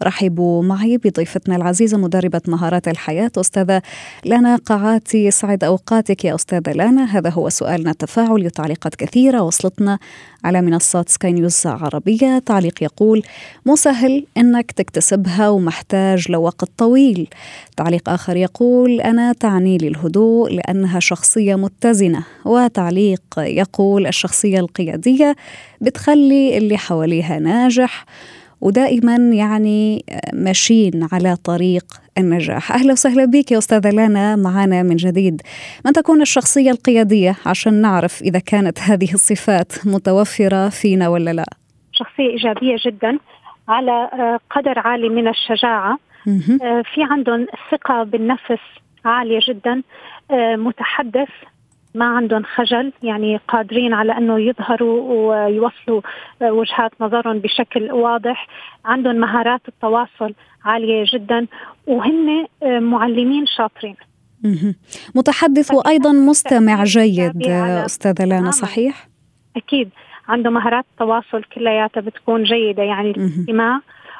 رحبوا 0.03 0.63
معي 0.63 0.97
بضيفتنا 0.97 1.55
العزيزة 1.55 1.97
مدربة 1.97 2.41
مهارات 2.47 2.87
الحياة 2.87 3.31
أستاذة 3.37 3.81
لانا 4.25 4.55
قاعاتي 4.55 5.31
سعد 5.31 5.63
أوقاتك 5.63 6.25
يا 6.25 6.35
أستاذة 6.35 6.71
لانا. 6.71 7.05
هذا 7.17 7.29
هو 7.29 7.49
سؤالنا 7.49 7.91
التفاعلي 7.91 8.45
وتعليقات 8.45 8.95
كثيرة 8.95 9.41
وصلتنا 9.41 9.99
على 10.43 10.61
منصات 10.61 11.09
سكاي 11.09 11.31
نيوز 11.31 11.61
عربية. 11.65 12.39
تعليق 12.45 12.83
يقول 12.83 13.21
مو 13.65 13.75
سهل 13.75 14.25
إنك 14.37 14.71
تكتسبها 14.71 15.49
ومحتاج 15.49 16.31
لوقت 16.31 16.69
طويل. 16.77 17.27
تعليق 17.77 18.09
آخر 18.09 18.37
يقول 18.37 19.01
أنا 19.01 19.33
تعني 19.33 19.77
لي 19.77 19.87
الهدوء 19.87 20.53
لأنها 20.53 20.99
شخصية 20.99 21.55
متزنة. 21.55 22.23
وتعليق 22.45 23.21
يقول 23.37 24.07
الشخصية 24.07 24.59
القيادية 24.59 25.35
بتخلي 25.81 26.57
اللي 26.63 26.77
حواليها 26.77 27.39
ناجح 27.39 28.05
ودائما 28.61 29.15
يعني 29.15 30.05
ماشيين 30.33 31.07
على 31.11 31.35
طريق 31.35 31.83
النجاح. 32.17 32.71
أهلا 32.71 32.91
وسهلا 32.91 33.25
بك 33.25 33.51
يا 33.51 33.57
أستاذة 33.57 33.89
لانا 33.89 34.35
معنا 34.35 34.83
من 34.83 34.95
جديد 34.95 35.41
من 35.85 35.93
تكون 35.93 36.21
الشخصية 36.21 36.71
القيادية 36.71 37.35
عشان 37.45 37.73
نعرف 37.73 38.21
إذا 38.21 38.39
كانت 38.39 38.79
هذه 38.79 39.13
الصفات 39.13 39.87
متوفرة 39.87 40.69
فينا 40.69 41.07
ولا 41.07 41.33
لا. 41.33 41.45
شخصية 41.91 42.29
إيجابية 42.29 42.75
جدا 42.85 43.17
على 43.67 44.09
قدر 44.51 44.79
عالي 44.79 45.09
من 45.09 45.27
الشجاعة. 45.27 45.99
في 46.93 47.03
عندهم 47.11 47.45
ثقة 47.71 48.03
بالنفس 48.03 48.61
عالية 49.05 49.39
جدا 49.47 49.81
متحدث 50.55 51.29
ما 51.95 52.05
عندهم 52.05 52.43
خجل 52.55 52.91
يعني 53.03 53.39
قادرين 53.47 53.93
على 53.93 54.17
إنه 54.17 54.39
يظهروا 54.39 55.01
ويوصلوا 55.11 56.01
وجهات 56.41 56.91
نظرهم 57.01 57.39
بشكل 57.39 57.91
واضح. 57.91 58.47
عندهم 58.85 59.15
مهارات 59.15 59.61
التواصل 59.67 60.33
عالية 60.65 61.05
جدا 61.13 61.47
وهن 61.87 62.45
معلمين 62.63 63.45
شاطرين. 63.45 63.95
متحدث 65.15 65.73
وأيضا 65.73 66.11
مستمع 66.11 66.83
جيد 66.83 67.47
استاذه 67.47 68.25
لانا 68.25 68.51
صحيح؟ 68.51 69.07
أكيد. 69.55 69.89
عنده 70.27 70.49
مهارات 70.49 70.85
التواصل 70.91 71.43
كلياتها 71.43 72.01
بتكون 72.01 72.43
جيدة 72.43 72.83
يعني 72.83 73.11
الاستماع 73.11 73.79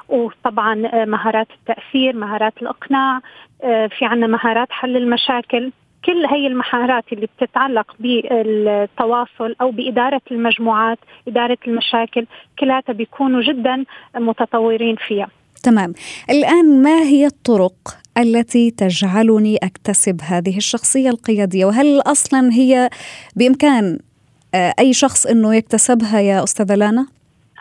وطبعا 0.10 0.76
مهارات 1.06 1.48
التأثير 1.60 2.16
مهارات 2.16 2.54
الإقناع 2.62 3.20
آه، 3.64 3.88
في 3.88 4.06
عندنا 4.06 4.28
مهارات 4.28 4.68
حل 4.72 4.98
المشاكل. 4.98 5.72
كل 6.06 6.26
هي 6.26 6.48
المهارات 6.48 7.04
اللي 7.14 7.28
بتتعلق 7.38 7.96
بالتواصل 8.00 9.56
أو 9.62 9.72
بإدارة 9.72 10.22
المجموعات، 10.32 11.00
إدارة 11.28 11.58
المشاكل، 11.68 12.26
كلها 12.60 12.84
بيكونوا 12.90 13.42
جدا 13.42 13.84
متطورين 14.16 14.96
فيها. 15.08 15.28
تمام، 15.64 15.94
الآن 16.30 16.82
ما 16.82 17.02
هي 17.02 17.26
الطرق 17.26 17.98
التي 18.18 18.72
تجعلني 18.72 19.58
أكتسب 19.64 20.22
هذه 20.24 20.58
الشخصية 20.58 21.10
القيادية 21.10 21.66
وهل 21.66 22.02
أصلا 22.02 22.50
هي 22.54 22.90
بإمكان 23.36 24.00
آه، 24.56 24.74
أي 24.80 24.94
شخص 24.94 25.26
إنه 25.26 25.56
يكتسبها 25.56 26.20
يا 26.20 26.44
أستاذة 26.44 26.76
لانا؟ 26.76 27.08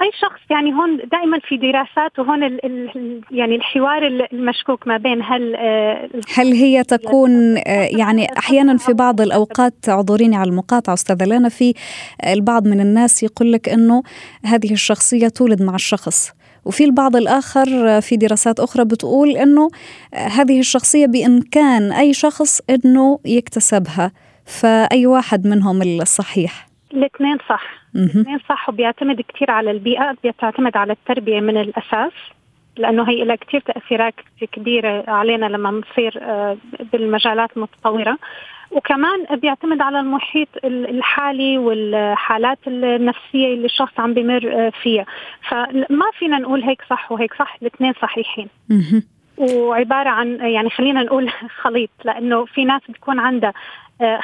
اي 0.03 0.11
شخص 0.21 0.41
يعني 0.51 0.73
هون 0.73 0.97
دائما 0.97 1.39
في 1.49 1.57
دراسات 1.57 2.19
وهون 2.19 2.45
ال 2.45 2.67
ال 2.67 3.21
يعني 3.31 3.57
الحوار 3.57 4.07
المشكوك 4.33 4.87
ما 4.87 4.97
بين 4.97 5.23
هل 5.23 5.55
آه، 5.55 6.09
هل 6.35 6.53
هي 6.53 6.85
تكون 6.85 7.57
آه، 7.59 7.89
يعني 7.99 8.27
أحيانا 8.39 8.77
في 8.77 8.93
بعض 8.93 9.21
الأوقات 9.21 9.75
اعذريني 9.89 10.37
على 10.37 10.51
المقاطعة 10.51 10.95
أستاذة 10.95 11.25
لانا 11.25 11.49
في 11.49 11.75
البعض 12.27 12.69
من 12.69 12.81
الناس 12.81 13.23
يقول 13.23 13.53
لك 13.53 13.69
إنه 13.69 14.03
هذه 14.45 14.73
الشخصية 14.73 15.29
تولد 15.29 15.63
مع 15.63 15.75
الشخص. 15.75 16.33
وفي 16.65 16.85
البعض 16.85 17.17
الآخر 17.17 18.01
في 18.01 18.17
دراسات 18.17 18.61
أخرى 18.61 18.85
بتقول 18.85 19.31
أنه 19.31 19.71
هذه 20.15 20.61
الشخصية 20.61 21.07
بإمكان 21.07 21.93
أي 21.93 22.13
شخص 22.13 22.61
أنه 22.71 23.19
يكتسبها. 23.25 24.13
فأي 24.45 25.07
واحد 25.07 25.47
منهم 25.47 25.83
الصحيح؟ 25.83 26.72
الاثنين 26.93 27.39
صح. 27.49 27.63
الاثنين 27.95 28.39
صح 28.49 28.69
وبيعتمد 28.69 29.21
كثير 29.21 29.51
على 29.51 29.71
البيئة 29.71 30.17
بتعتمد 30.25 30.77
على 30.77 30.93
التربية 30.93 31.41
من 31.41 31.57
الأساس 31.57 32.13
لأنه 32.77 33.09
هي 33.09 33.25
لها 33.25 33.37
كثير 33.37 33.61
تأثيرات 33.61 34.15
كبيرة 34.53 35.05
علينا 35.09 35.47
لما 35.47 35.71
نصير 35.71 36.19
آه، 36.23 36.57
بالمجالات 36.93 37.51
المتطورة. 37.57 38.19
وكمان 38.71 39.25
بيعتمد 39.37 39.81
على 39.81 40.01
المحيط 40.01 40.49
الحالي 40.65 41.59
والحالات 41.59 42.59
النفسية 42.67 43.55
اللي 43.55 43.65
الشخص 43.65 44.01
عم 44.01 44.15
بمر 44.15 44.53
آه، 44.53 44.73
فيها. 44.83 45.07
فما 45.49 46.11
فينا 46.19 46.39
نقول 46.39 46.63
هيك 46.63 46.83
صح 46.91 47.13
وهيك 47.13 47.35
صح 47.35 47.57
الاثنين 47.63 47.93
صحيحين. 48.03 48.49
وعبارة 49.37 50.09
عن 50.09 50.39
يعني 50.41 50.71
خلينا 50.71 51.03
نقول 51.03 51.31
خليط 51.63 51.91
لأنه 52.05 52.45
في 52.45 52.65
ناس 52.65 52.83
بتكون 52.89 53.19
عندها 53.19 53.53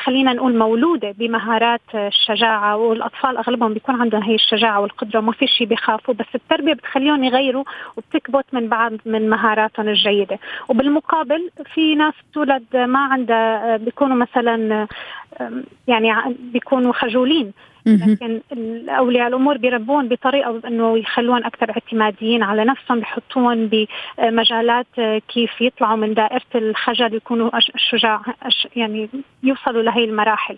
خلينا 0.04 0.33
نقول 0.33 0.59
مولودة 0.59 1.11
بمهارات 1.18 1.81
الشجاعة 1.94 2.76
والأطفال 2.76 3.37
أغلبهم 3.37 3.74
بيكون 3.74 4.00
عندهم 4.00 4.22
هي 4.22 4.35
الشجاعة 4.35 4.81
والقدرة 4.81 5.18
وما 5.18 5.33
في 5.33 5.46
شيء 5.46 5.66
بيخافوا 5.66 6.14
بس 6.14 6.26
التربية 6.35 6.72
بتخليهم 6.72 7.24
يغيروا 7.24 7.64
وبتكبت 7.96 8.44
من 8.52 8.68
بعض 8.68 8.92
من 9.07 9.31
مهاراتهم 9.31 9.88
الجيدة. 9.88 10.38
وبالمقابل 10.68 11.50
في 11.74 11.94
ناس 11.94 12.14
تولد 12.35 12.76
ما 12.76 12.98
عندها 12.98 13.74
آه، 13.74 13.76
بيكونوا 13.76 14.16
مثلا 14.16 14.87
يعني 15.88 16.37
بيكونوا 16.52 16.92
خجولين. 16.92 17.52
لكن 17.88 18.40
أولياء 18.88 19.29
الأمور 19.29 19.57
بيربون 19.57 20.09
بطريقة 20.09 20.61
إنه 20.66 20.98
يخلون 20.98 21.44
أكثر 21.44 21.70
اعتماديين 21.70 22.42
على 22.42 22.64
نفسهم 22.64 23.01
بحطوهم 23.01 23.70
بمجالات 24.18 24.87
كيف 25.29 25.61
يطلعوا 25.61 25.96
من 25.96 26.14
دائرة 26.14 26.42
الخجل 26.55 27.14
يكونوا 27.14 27.51
شجاع 27.90 28.22
يعني 28.77 29.09
يوصلوا 29.42 29.83
لهي 29.83 30.05
المراحل. 30.05 30.57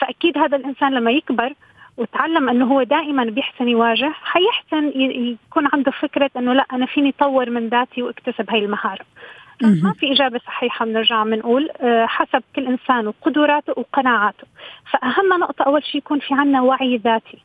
فأكيد 0.00 0.38
هذا 0.38 0.56
الإنسان 0.56 0.92
لما 0.94 1.10
يكبر 1.10 1.52
وتعلم 1.96 2.48
إنه 2.48 2.64
هو 2.64 2.82
دائما 2.82 3.24
بيحسن 3.24 3.68
يواجه 3.68 4.12
حيحسن 4.22 4.92
يكون 4.96 5.68
عنده 5.72 5.90
فكرة 5.90 6.30
إنه 6.36 6.52
لا 6.52 6.66
أنا 6.72 6.86
فيني 6.86 7.14
اطور 7.18 7.50
من 7.50 7.68
ذاتي 7.68 8.02
واكتسب 8.02 8.50
هاي 8.50 8.58
المهارة. 8.64 9.04
ما 9.82 9.92
في 9.92 10.12
إجابة 10.12 10.38
صحيحة 10.46 10.84
بنرجع 10.84 11.22
بنقول 11.24 11.68
آه، 11.80 12.06
حسب 12.06 12.42
كل 12.56 12.66
إنسان 12.66 13.06
وقدراته 13.06 13.72
وقناعاته. 13.76 14.46
فأهم 14.92 15.40
نقطة 15.40 15.62
أول 15.62 15.84
شيء 15.84 15.96
يكون 15.96 16.18
في 16.18 16.34
عنا 16.34 16.60
وعي 16.62 16.96
ذاتي. 16.96 17.38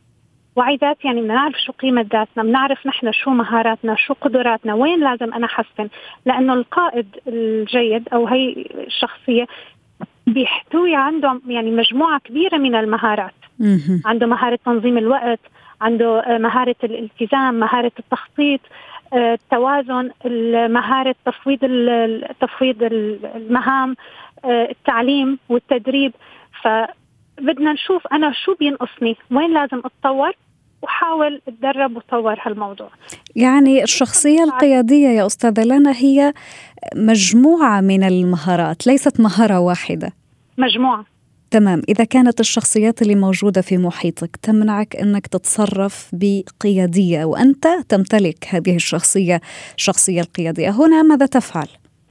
وعي 0.55 0.75
ذاتي 0.75 1.07
يعني 1.07 1.21
بنعرف 1.21 1.55
شو 1.65 1.71
قيمة 1.71 2.01
ذاتنا 2.01 2.43
بنعرف 2.43 2.87
نحن 2.87 3.11
شو 3.11 3.29
مهاراتنا 3.29 3.95
شو 3.95 4.13
قدراتنا 4.13 4.73
وين 4.73 4.99
لازم 4.99 5.33
أنا 5.33 5.45
أحسن. 5.45 5.89
لأنه 6.25 6.53
القائد 6.53 7.07
الجيد 7.27 8.09
أو 8.13 8.27
هي 8.27 8.65
الشخصية 8.87 9.47
بيحتوي 10.27 10.95
عنده 10.95 11.41
يعني 11.47 11.71
مجموعة 11.71 12.19
كبيرة 12.19 12.57
من 12.57 12.75
المهارات. 12.75 13.33
عنده 14.05 14.27
مهارة 14.27 14.59
تنظيم 14.65 14.97
الوقت 14.97 15.39
عنده 15.81 16.19
آه، 16.19 16.37
مهارة 16.37 16.75
الالتزام 16.83 17.53
مهارة 17.59 17.91
التخطيط 17.99 18.59
التوازن 19.13 20.11
مهارة 20.73 21.15
تفويض 21.25 21.59
تفويض 22.41 22.83
المهام 23.35 23.95
آه، 24.45 24.67
التعليم 24.71 25.39
والتدريب. 25.49 26.13
فبدنا 27.37 27.73
نشوف 27.73 28.07
أنا 28.11 28.33
شو 28.45 28.55
بينقصني 28.59 29.17
وين 29.31 29.53
لازم 29.53 29.81
أتطور 29.85 30.31
وحاول 30.81 31.41
أتدرب 31.47 31.97
وطور 31.97 32.35
هالموضوع. 32.45 32.89
يعني 33.35 33.83
الشخصية 33.83 34.43
القيادية 34.43 35.07
يا 35.07 35.25
أستاذة 35.25 35.63
لنا 35.63 35.91
هي 35.91 36.33
مجموعة 36.95 37.81
من 37.81 38.03
المهارات 38.03 38.87
ليست 38.87 39.19
مهارة 39.19 39.59
واحدة. 39.59 40.11
مجموعة. 40.57 41.05
تمام 41.51 41.81
إذا 41.89 42.03
كانت 42.03 42.39
الشخصيات 42.39 43.01
اللي 43.01 43.15
موجودة 43.15 43.61
في 43.61 43.77
محيطك 43.77 44.35
تمنعك 44.35 44.95
أنك 44.95 45.27
تتصرف 45.27 46.09
بقيادية 46.13 47.25
وأنت 47.25 47.67
تمتلك 47.89 48.47
هذه 48.49 48.75
الشخصية 48.75 49.41
الشخصية 49.77 50.21
القيادية. 50.21 50.69
هنا 50.69 51.01
ماذا 51.01 51.25
تفعل؟ 51.25 51.67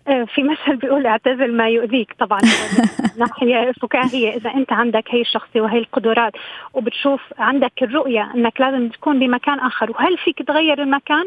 آه، 0.09 0.25
في 0.25 0.43
مثل 0.43 0.77
بيقول 0.77 1.07
اعتزل 1.07 1.57
ما 1.57 1.69
يؤذيك. 1.69 2.15
طبعا 2.19 2.41
ناحية 3.19 3.73
فكاهية. 3.83 4.37
إذا 4.37 4.51
أنت 4.55 4.73
عندك 4.73 5.05
هي 5.11 5.21
الشخصيه 5.21 5.61
وهي 5.61 5.79
القدرات 5.79 6.33
وبتشوف 6.75 7.21
عندك 7.39 7.83
الرؤية 7.83 8.33
أنك 8.35 8.61
لازم 8.61 8.89
تكون 8.89 9.19
بمكان 9.19 9.59
آخر 9.59 9.91
وهل 9.91 10.19
فيك 10.19 10.43
تغير 10.43 10.83
المكان؟ 10.83 11.25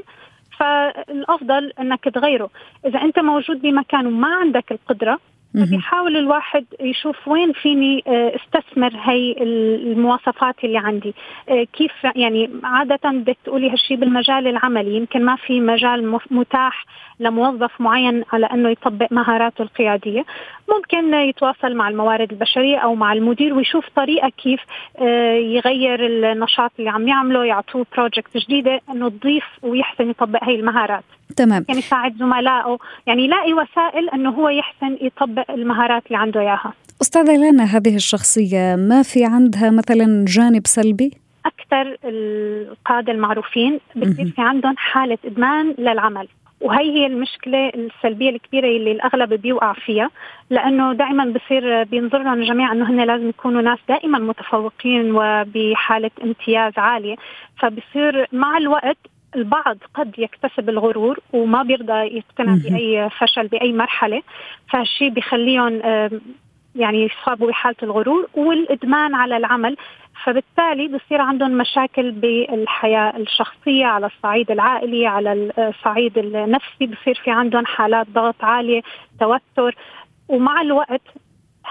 فالأفضل 0.59 1.73
أنك 1.79 2.03
تغيره. 2.03 2.49
إذا 2.85 3.01
أنت 3.01 3.19
موجود 3.19 3.61
بمكان 3.61 4.07
وما 4.07 4.35
عندك 4.35 4.71
القدرة 4.71 5.19
فبيحاول 5.53 6.17
الواحد 6.17 6.65
يشوف 6.79 7.27
وين 7.27 7.53
فيني 7.53 8.03
آه، 8.07 8.35
استثمر 8.35 8.91
هي 8.95 9.35
المواصفات 9.41 10.55
اللي 10.63 10.77
عندي. 10.77 11.13
آه، 11.49 11.63
كيف 11.63 11.91
يعني 12.15 12.49
عادة 12.63 12.99
بدك 13.11 13.37
تقولي 13.45 13.69
هالشيء 13.69 13.97
بالمجال 13.97 14.47
العملي 14.47 14.95
يمكن 14.95 15.25
ما 15.25 15.35
في 15.35 15.59
مجال 15.59 16.19
متاح 16.31 16.85
لموظف 17.19 17.81
معين 17.81 18.23
على 18.33 18.45
إنه 18.45 18.69
يطبق 18.69 19.07
مهاراته 19.11 19.61
القيادية. 19.61 20.25
ممكن 20.69 21.13
يتواصل 21.13 21.75
مع 21.75 21.89
الموارد 21.89 22.31
البشرية 22.31 22.77
أو 22.77 22.95
مع 22.95 23.13
المدير 23.13 23.53
ويشوف 23.53 23.85
طريقة 23.95 24.29
كيف 24.29 24.59
آه، 25.01 25.33
يغير 25.33 26.05
النشاط 26.05 26.71
اللي 26.79 26.89
عم 26.89 27.07
يعمله 27.07 27.45
يعطوه 27.45 27.85
بروجكت 27.95 28.37
جديدة 28.37 28.81
إنه 28.89 29.09
تضيف 29.09 29.45
ويحسن 29.61 30.09
يطبق 30.09 30.43
هي 30.43 30.55
المهارات. 30.55 31.03
تمام. 31.35 31.65
يعني 31.67 31.79
يساعد 31.79 32.17
زملائه. 32.17 32.77
يعني 33.07 33.25
يلاقي 33.25 33.53
وسائل 33.53 34.09
إنه 34.09 34.29
هو 34.29 34.49
يحسن 34.49 34.97
يطبق 35.01 35.51
المهارات 35.51 36.05
اللي 36.05 36.17
عنده 36.17 36.41
إياها. 36.41 36.73
أستاذة 37.01 37.37
لنا 37.37 37.63
هذه 37.63 37.95
الشخصية 37.95 38.75
ما 38.75 39.03
في 39.03 39.25
عندها 39.25 39.69
مثلا 39.71 40.25
جانب 40.27 40.67
سلبي؟ 40.67 41.11
أكثر 41.45 41.97
القادة 42.03 43.11
المعروفين 43.11 43.79
بتصير 43.95 44.25
في 44.35 44.41
عندهم 44.41 44.75
حالة 44.77 45.17
إدمان 45.25 45.75
للعمل. 45.77 46.27
وهي 46.61 46.91
هي 46.91 47.05
المشكلة 47.05 47.69
السلبية 47.69 48.29
الكبيرة 48.29 48.67
اللي 48.67 48.91
الأغلب 48.91 49.33
بيوقع 49.33 49.73
فيها 49.73 50.09
لأنه 50.49 50.93
دائما 50.93 51.25
بصير 51.25 51.83
بينظر 51.83 52.23
لهم 52.23 52.41
الجميع 52.41 52.71
أنه 52.71 52.89
هن 52.89 53.01
لازم 53.01 53.29
يكونوا 53.29 53.61
ناس 53.61 53.79
دائما 53.89 54.19
متفوقين 54.19 55.11
وبحالة 55.15 56.11
امتياز 56.23 56.73
عالية. 56.77 57.15
فبصير 57.59 58.27
مع 58.31 58.57
الوقت 58.57 58.97
البعض 59.35 59.77
قد 59.93 60.19
يكتسب 60.19 60.69
الغرور 60.69 61.19
وما 61.33 61.63
بيرضى 61.63 62.17
يقتنع 62.17 62.55
بأي 62.55 63.09
فشل 63.09 63.47
بأي 63.47 63.73
مرحلة. 63.73 64.21
فهالشيء 64.69 65.09
بيخليهم 65.09 65.81
يعني 66.75 67.03
يصابوا 67.05 67.47
بحالة 67.47 67.75
الغرور 67.83 68.29
والإدمان 68.33 69.15
على 69.15 69.37
العمل. 69.37 69.77
فبالتالي 70.23 70.87
بصير 70.87 71.21
عندهم 71.21 71.51
مشاكل 71.51 72.11
بالحياة 72.11 73.17
الشخصية 73.17 73.85
على 73.85 74.05
الصعيد 74.05 74.51
العائلي 74.51 75.07
على 75.07 75.51
الصعيد 75.57 76.17
النفسي. 76.17 76.85
بصير 76.85 77.21
في 77.23 77.31
عندهم 77.31 77.65
حالات 77.65 78.07
ضغط 78.09 78.43
عالية 78.43 78.81
توتر. 79.19 79.75
ومع 80.27 80.61
الوقت 80.61 81.01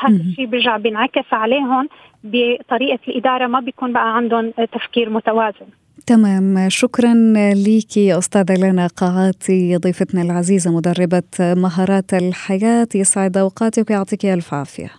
هذا 0.00 0.16
الشيء 0.16 0.46
بيرجع 0.46 0.76
بينعكس 0.76 1.32
عليهم 1.32 1.88
بطريقة 2.24 2.98
الإدارة. 3.08 3.46
ما 3.46 3.60
بيكون 3.60 3.92
بقى 3.92 4.16
عندهم 4.16 4.50
تفكير 4.50 5.10
متوازن. 5.10 5.66
تمام. 6.06 6.68
شكرا 6.68 7.14
لك 7.54 7.98
أستاذة 7.98 8.54
لنا 8.54 8.87
قاعاتي 8.87 9.76
ضيفتنا 9.76 10.22
العزيزة 10.22 10.70
مدربة 10.70 11.22
مهارات 11.40 12.14
الحياة. 12.14 12.88
يسعد 12.94 13.37
أوقاتك 13.37 13.90
ويعطيك 13.90 14.26
ألف 14.26 14.54
عافية. 14.54 14.90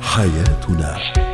حياتنا. 0.00 1.29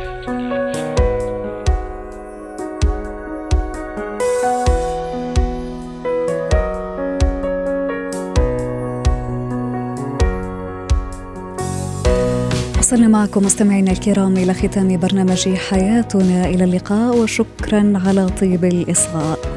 وصلنا 12.87 13.07
معكم 13.07 13.45
مستمعينا 13.45 13.91
الكرام 13.91 14.37
إلى 14.37 14.53
ختام 14.53 14.97
برنامج 14.97 15.49
حياتنا 15.49 16.45
إلى 16.45 16.63
اللقاء 16.63 17.17
وشكرا 17.17 17.93
على 18.05 18.29
طيب 18.29 18.65
الإصغاء. 18.65 19.56